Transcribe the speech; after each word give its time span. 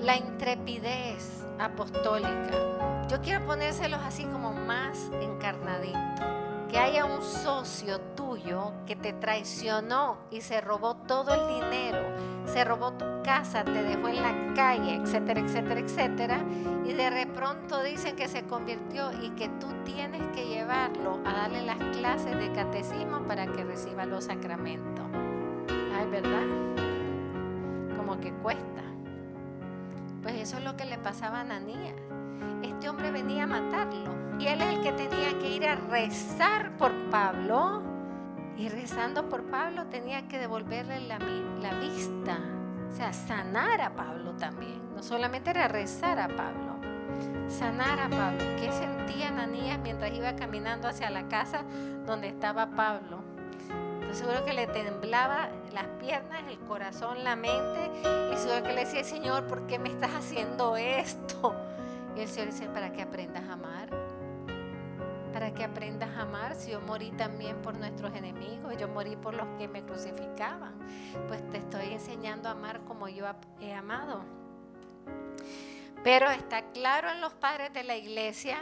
la 0.00 0.16
intrepidez 0.16 1.46
apostólica. 1.58 3.06
Yo 3.08 3.20
quiero 3.20 3.44
ponérselos 3.46 4.00
así 4.00 4.24
como 4.24 4.52
más 4.52 5.10
encarnadito. 5.20 5.98
Que 6.68 6.78
haya 6.78 7.04
un 7.04 7.20
socio 7.22 8.00
tuyo 8.16 8.72
que 8.86 8.96
te 8.96 9.12
traicionó 9.12 10.16
y 10.30 10.40
se 10.40 10.62
robó 10.62 10.96
todo 10.96 11.34
el 11.34 11.60
dinero, 11.60 11.98
se 12.46 12.64
robó 12.64 12.92
tu 12.92 13.04
casa, 13.22 13.62
te 13.62 13.82
dejó 13.82 14.08
en 14.08 14.22
la 14.22 14.54
calle, 14.54 14.94
etcétera, 14.94 15.40
etcétera, 15.40 15.80
etcétera. 15.80 16.38
Y 16.86 16.94
de 16.94 17.26
pronto 17.26 17.82
dicen 17.82 18.16
que 18.16 18.26
se 18.26 18.44
convirtió 18.44 19.12
y 19.20 19.30
que 19.30 19.50
tú 19.60 19.66
tienes 19.84 20.22
que 20.34 20.46
llevarlo 20.46 21.20
a 21.26 21.32
darle 21.34 21.62
las 21.62 21.76
clases 21.98 22.38
de 22.38 22.50
catecismo 22.52 23.20
para 23.28 23.46
que 23.46 23.64
reciba 23.64 24.06
los 24.06 24.24
sacramentos. 24.24 25.04
Ay, 25.94 26.08
¿verdad? 26.08 26.46
Como 27.98 28.18
que 28.18 28.32
cuesta. 28.32 28.91
Pues 30.22 30.36
eso 30.36 30.58
es 30.58 30.64
lo 30.64 30.76
que 30.76 30.84
le 30.84 30.98
pasaba 30.98 31.38
a 31.38 31.40
Ananías. 31.40 31.94
Este 32.62 32.88
hombre 32.88 33.10
venía 33.10 33.44
a 33.44 33.46
matarlo. 33.46 34.38
Y 34.38 34.46
él 34.46 34.60
es 34.60 34.76
el 34.76 34.82
que 34.82 34.92
tenía 34.92 35.38
que 35.38 35.50
ir 35.50 35.66
a 35.66 35.74
rezar 35.74 36.76
por 36.76 36.92
Pablo. 37.10 37.82
Y 38.56 38.68
rezando 38.68 39.28
por 39.28 39.44
Pablo 39.50 39.86
tenía 39.86 40.28
que 40.28 40.38
devolverle 40.38 41.00
la, 41.00 41.18
vista. 41.18 42.38
O 42.88 42.92
sea, 42.92 43.12
sanar 43.12 43.80
a 43.80 43.94
Pablo 43.94 44.34
también. 44.36 44.94
No 44.94 45.02
solamente 45.02 45.50
era 45.50 45.66
rezar 45.66 46.20
a 46.20 46.28
Pablo. 46.28 46.76
Sanar 47.48 47.98
a 47.98 48.08
Pablo. 48.08 48.44
¿Qué 48.60 48.70
sentía 48.70 49.28
Ananías 49.28 49.78
mientras 49.82 50.12
iba 50.12 50.36
caminando 50.36 50.86
hacia 50.86 51.10
la 51.10 51.26
casa 51.28 51.64
donde 52.06 52.28
estaba 52.28 52.70
Pablo? 52.70 53.31
Seguro 54.14 54.44
que 54.44 54.52
le 54.52 54.66
temblaba 54.66 55.48
las 55.72 55.86
piernas, 56.00 56.42
el 56.48 56.58
corazón, 56.60 57.24
la 57.24 57.36
mente. 57.36 57.90
Y 58.32 58.36
seguro 58.36 58.62
que 58.62 58.72
le 58.72 58.84
decía, 58.84 59.04
Señor, 59.04 59.46
¿por 59.46 59.66
qué 59.66 59.78
me 59.78 59.88
estás 59.88 60.12
haciendo 60.12 60.76
esto? 60.76 61.54
Y 62.16 62.20
el 62.20 62.28
Señor 62.28 62.52
dice, 62.52 62.66
para 62.66 62.92
que 62.92 63.02
aprendas 63.02 63.44
a 63.48 63.54
amar. 63.54 63.88
Para 65.32 65.52
que 65.54 65.64
aprendas 65.64 66.10
a 66.16 66.22
amar. 66.22 66.54
Si 66.54 66.72
yo 66.72 66.80
morí 66.80 67.10
también 67.12 67.62
por 67.62 67.74
nuestros 67.74 68.14
enemigos, 68.14 68.76
yo 68.76 68.88
morí 68.88 69.16
por 69.16 69.34
los 69.34 69.46
que 69.58 69.66
me 69.66 69.82
crucificaban. 69.82 70.74
Pues 71.28 71.48
te 71.50 71.58
estoy 71.58 71.92
enseñando 71.92 72.48
a 72.48 72.52
amar 72.52 72.80
como 72.80 73.08
yo 73.08 73.24
he 73.60 73.72
amado. 73.72 74.24
Pero 76.04 76.30
está 76.30 76.62
claro 76.72 77.10
en 77.10 77.20
los 77.20 77.32
padres 77.32 77.72
de 77.72 77.84
la 77.84 77.96
iglesia 77.96 78.58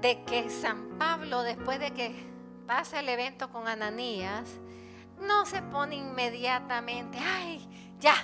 de 0.00 0.22
que 0.24 0.50
San 0.50 0.98
Pablo, 0.98 1.42
después 1.42 1.78
de 1.78 1.92
que 1.92 2.33
pasa 2.66 3.00
el 3.00 3.08
evento 3.08 3.50
con 3.50 3.68
Ananías, 3.68 4.48
no 5.20 5.46
se 5.46 5.62
pone 5.62 5.96
inmediatamente, 5.96 7.18
ay, 7.18 7.68
ya, 8.00 8.14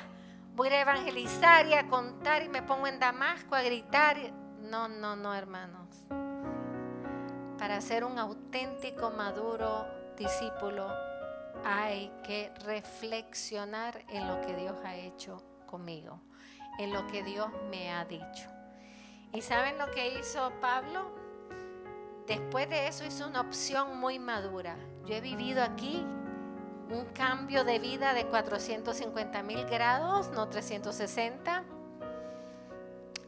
voy 0.57 0.69
a 0.69 0.81
evangelizar 0.81 1.67
y 1.67 1.75
a 1.75 1.89
contar 1.89 2.43
y 2.43 2.49
me 2.49 2.63
pongo 2.63 2.87
en 2.87 2.99
Damasco 2.99 3.55
a 3.55 3.63
gritar. 3.63 4.17
No, 4.61 4.89
no, 4.89 5.17
no, 5.17 5.35
hermanos. 5.35 5.89
Para 7.59 7.81
ser 7.81 8.05
un 8.05 8.19
auténtico, 8.19 9.11
maduro 9.11 9.87
discípulo, 10.17 10.89
hay 11.65 12.13
que 12.25 12.53
reflexionar 12.65 14.03
en 14.09 14.27
lo 14.27 14.41
que 14.41 14.55
Dios 14.55 14.77
ha 14.85 14.97
hecho 14.97 15.43
conmigo, 15.67 16.21
en 16.79 16.93
lo 16.93 17.07
que 17.07 17.23
Dios 17.23 17.49
me 17.71 17.93
ha 17.93 18.05
dicho. 18.05 18.49
¿Y 19.33 19.43
saben 19.43 19.79
lo 19.79 19.91
que 19.91 20.19
hizo 20.19 20.53
Pablo? 20.61 21.20
Después 22.31 22.71
de 22.71 22.87
eso 22.87 23.05
hizo 23.05 23.27
una 23.27 23.41
opción 23.41 23.99
muy 23.99 24.21
madura. 24.21 24.77
Yo 25.05 25.17
he 25.17 25.21
vivido 25.21 25.65
aquí 25.65 26.07
un 26.89 27.07
cambio 27.07 27.65
de 27.65 27.81
vida 27.81 28.15
de 28.15 28.25
450 28.27 29.43
mil 29.43 29.65
grados, 29.65 30.31
no 30.31 30.47
360. 30.47 31.65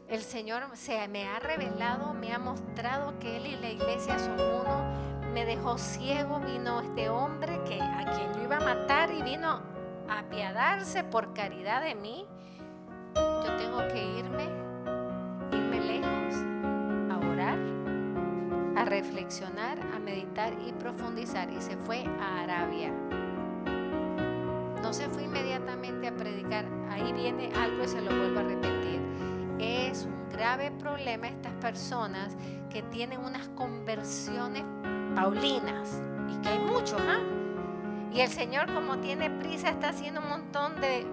El 0.07 0.23
Señor 0.23 0.63
se 0.75 1.09
me 1.09 1.27
ha 1.27 1.41
revelado, 1.41 2.15
me 2.15 2.33
ha 2.33 2.39
mostrado 2.39 3.19
que 3.19 3.39
Él 3.39 3.47
y 3.49 3.57
la 3.57 3.71
iglesia 3.71 4.21
son 4.21 4.35
uno. 4.35 4.85
Me 5.33 5.47
dejó 5.47 5.79
ciego, 5.79 6.39
vino 6.39 6.81
este 6.81 7.11
hombre 7.11 7.61
que, 7.65 7.81
a 7.81 8.05
quien 8.05 8.33
yo 8.35 8.45
iba 8.45 8.59
a 8.59 8.61
matar 8.61 9.11
y 9.11 9.21
vino 9.23 9.63
a 10.09 10.21
apiadarse 10.21 11.03
por 11.03 11.35
caridad 11.35 11.83
de 11.83 11.97
mí. 11.97 12.25
Yo 13.17 13.57
tengo 13.57 13.79
que 13.89 14.01
irme, 14.21 14.45
irme 15.51 15.81
lejos 15.81 16.52
reflexionar, 18.85 19.79
a 19.95 19.99
meditar 19.99 20.55
y 20.67 20.73
profundizar 20.73 21.51
y 21.51 21.61
se 21.61 21.77
fue 21.77 22.05
a 22.21 22.43
Arabia. 22.43 22.93
No 24.83 24.93
se 24.93 25.09
fue 25.09 25.25
inmediatamente 25.25 26.09
a 26.09 26.17
predicar, 26.17 26.67
ahí 26.91 27.13
viene 27.13 27.51
algo 27.55 27.85
y 27.85 27.89
se 27.89 28.01
lo 28.01 28.11
vuelvo 28.11 28.41
a 28.41 28.43
repetir. 28.43 29.01
Es 29.59 30.05
un 30.05 30.29
grave 30.31 30.71
problema 30.73 31.29
estas 31.29 31.53
personas 31.55 32.37
que 32.69 32.83
tienen 32.83 33.21
unas 33.21 33.49
conversiones 33.51 34.65
paulinas 35.15 36.03
y 36.29 36.41
que 36.41 36.49
hay 36.49 36.59
muchos, 36.59 37.01
¿ah? 37.01 37.21
Y 38.13 38.21
el 38.21 38.29
Señor 38.29 38.73
como 38.75 38.99
tiene 38.99 39.31
prisa 39.31 39.71
está 39.71 39.91
haciendo 39.91 40.21
un 40.21 40.29
montón 40.29 40.81
de... 40.81 41.07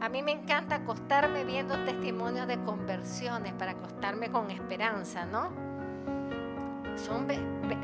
A 0.00 0.08
mí 0.08 0.22
me 0.22 0.32
encanta 0.32 0.76
acostarme 0.76 1.44
viendo 1.44 1.74
testimonios 1.84 2.46
de 2.46 2.62
conversiones 2.62 3.52
para 3.54 3.72
acostarme 3.72 4.30
con 4.30 4.50
esperanza, 4.50 5.24
¿no? 5.24 5.67
Son, 6.98 7.26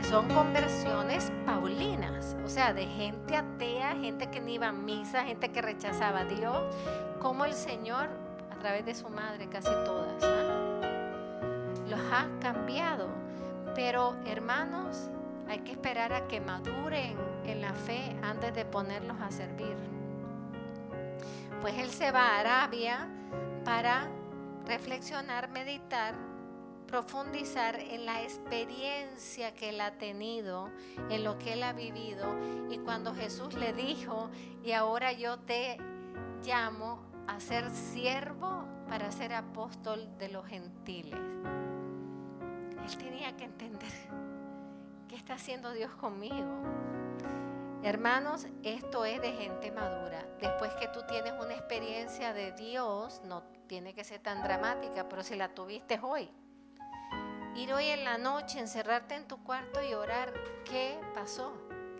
son 0.09 0.29
conversiones 0.29 1.31
paulinas, 1.47 2.37
o 2.45 2.49
sea, 2.49 2.73
de 2.73 2.87
gente 2.87 3.37
atea, 3.37 3.97
gente 3.97 4.31
que 4.31 4.41
no 4.41 4.49
iba 4.49 4.69
a 4.69 4.73
misa, 4.73 5.25
gente 5.25 5.51
que 5.51 5.63
rechazaba 5.63 6.21
a 6.21 6.25
Dios, 6.25 6.59
como 7.21 7.45
el 7.45 7.55
Señor, 7.55 8.09
a 8.51 8.59
través 8.59 8.85
de 8.85 8.95
su 8.95 9.09
madre, 9.09 9.49
casi 9.49 9.71
todas, 9.85 10.23
¿ah? 10.23 10.65
los 11.89 12.01
ha 12.13 12.29
cambiado. 12.41 13.09
Pero 13.75 14.17
hermanos, 14.27 15.09
hay 15.49 15.61
que 15.61 15.73
esperar 15.73 16.13
a 16.13 16.27
que 16.29 16.41
maduren 16.41 17.17
en 17.45 17.61
la 17.61 17.73
fe 17.75 18.17
antes 18.23 18.55
de 18.55 18.65
ponerlos 18.65 19.21
a 19.21 19.31
servir. 19.31 19.77
Pues 21.61 21.75
él 21.79 21.91
se 21.91 22.11
va 22.13 22.29
a 22.29 22.41
Arabia 22.41 23.09
para 23.65 24.09
reflexionar, 24.67 25.49
meditar 25.51 26.15
profundizar 26.87 27.79
en 27.79 28.07
la 28.07 28.23
experiencia 28.23 29.55
que 29.55 29.71
él 29.71 29.81
ha 29.81 29.99
tenido, 29.99 30.71
en 31.11 31.25
lo 31.25 31.39
que 31.39 31.55
él 31.55 31.63
ha 31.63 31.73
vivido. 31.73 32.27
Y 32.71 32.79
cuando 32.79 33.15
Jesús 33.15 33.55
le 33.55 33.73
dijo, 33.73 34.31
y 34.63 34.73
ahora 34.73 35.13
yo 35.13 35.39
te 35.39 35.79
llamo 36.43 37.01
a 37.27 37.41
ser 37.41 37.71
siervo 37.71 38.65
para 38.89 39.11
ser 39.11 39.33
apóstol 39.33 40.09
de 40.19 40.29
los 40.29 40.47
gentiles. 40.47 41.19
Él 42.85 42.97
tenía 42.99 43.35
que 43.37 43.45
entender 43.45 43.91
qué 45.09 45.17
está 45.17 45.35
haciendo 45.35 45.73
Dios 45.73 45.93
conmigo. 45.95 46.63
Hermanos, 47.83 48.47
esto 48.63 49.05
es 49.05 49.21
de 49.21 49.33
gente 49.33 49.71
madura. 49.71 50.27
Después 50.41 50.73
que 50.75 50.89
tú 50.89 51.01
tienes 51.07 51.33
una 51.33 51.55
experiencia 51.55 52.33
de 52.33 52.53
Dios, 52.53 53.21
no 53.25 53.43
tiene 53.67 53.95
que 53.95 54.05
ser 54.05 54.21
tan 54.21 54.43
dramática, 54.43 55.09
pero 55.09 55.23
si 55.23 55.35
la 55.35 55.55
tuviste 55.55 55.99
hoy, 56.03 56.31
ir 57.57 57.73
hoy 57.73 57.87
en 57.87 58.05
la 58.05 58.19
noche, 58.19 58.59
encerrarte 58.59 59.15
en 59.15 59.27
tu 59.27 59.43
cuarto 59.43 59.81
y 59.83 59.95
orar 59.95 60.33
qué 60.65 60.97
pasó, 61.15 61.53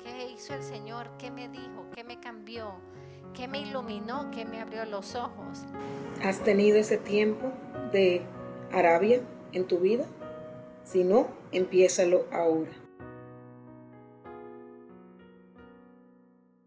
qué 0.03 0.31
hizo 0.33 0.55
el 0.55 0.63
Señor, 0.63 1.09
qué 1.19 1.31
me 1.31 1.49
dijo, 1.49 1.87
qué 1.95 2.03
me 2.03 2.19
cambió, 2.19 2.75
qué 3.35 3.47
me 3.47 3.61
iluminó, 3.61 4.31
qué 4.33 4.45
me 4.45 4.61
abrió 4.61 4.85
los 4.85 5.15
ojos. 5.15 5.65
¿Has 6.23 6.41
tenido 6.41 6.79
ese 6.79 6.97
tiempo 6.97 7.53
de 7.93 8.23
Arabia 8.73 9.21
en 9.53 9.67
tu 9.67 9.79
vida? 9.79 10.05
Si 10.85 11.05
no, 11.05 11.29
empiézalo 11.53 12.27
ahora. 12.33 12.73